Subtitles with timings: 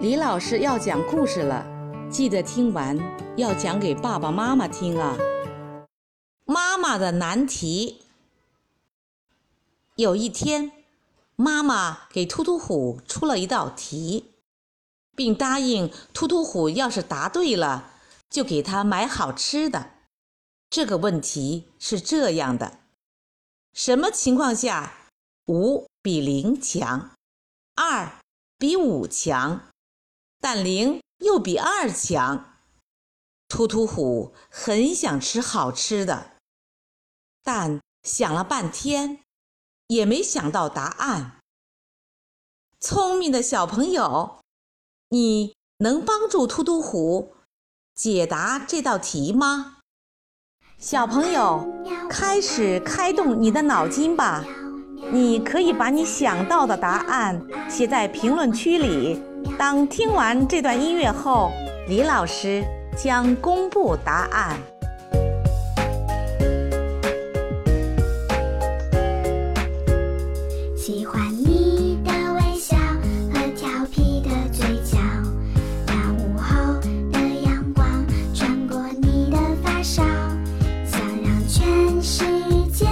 [0.00, 1.62] 李老师要讲故事了，
[2.10, 2.98] 记得听完
[3.36, 5.14] 要讲给爸爸妈妈听啊。
[6.46, 8.00] 妈妈的难题。
[9.96, 10.72] 有一天，
[11.36, 14.30] 妈妈给突突虎出了一道题，
[15.14, 17.92] 并答应突突虎要是答对了，
[18.30, 19.90] 就给他买好吃的。
[20.70, 22.78] 这个问题是这样的：
[23.74, 24.94] 什么情况下
[25.48, 27.10] 五比零强，
[27.74, 28.10] 二
[28.56, 29.60] 比五强？
[30.40, 32.56] 但零又比二强，
[33.46, 36.32] 突突虎很想吃好吃的，
[37.42, 39.20] 但想了半天
[39.88, 41.36] 也没想到答案。
[42.80, 44.40] 聪明的小朋友，
[45.10, 47.34] 你能帮助突突虎
[47.94, 49.76] 解答这道题吗？
[50.78, 51.68] 小朋友，
[52.08, 54.42] 开始开动你的脑筋吧！
[55.12, 59.22] 你可以把你想到的答案写在评论区里。
[59.60, 61.52] 当听完这段音乐后，
[61.86, 62.64] 李老师
[62.96, 64.58] 将公布答案。
[70.74, 72.74] 喜欢你的微笑
[73.34, 74.96] 和调皮的嘴角，
[75.88, 76.80] 那午后
[77.12, 77.86] 的阳光
[78.34, 80.02] 穿过你的发梢，
[80.86, 82.24] 想让全世
[82.72, 82.86] 界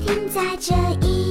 [0.00, 0.72] 停在这
[1.04, 1.21] 一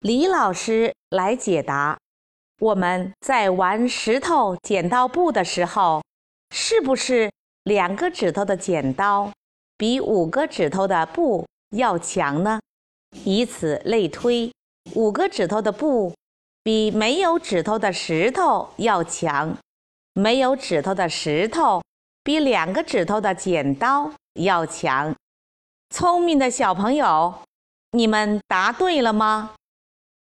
[0.00, 1.98] 李老师来解答：
[2.58, 6.02] 我们在玩石头剪刀布的时候，
[6.54, 7.30] 是不是
[7.64, 9.30] 两个指头的剪刀
[9.76, 12.58] 比五个指头的布要强呢？
[13.24, 14.50] 以此类推，
[14.94, 16.14] 五个指头的布
[16.62, 19.54] 比没有指头的石头要强，
[20.14, 21.82] 没有指头的石头
[22.24, 25.14] 比两个指头的剪刀要强。
[25.90, 27.34] 聪明的小朋友，
[27.90, 29.50] 你们答对了吗？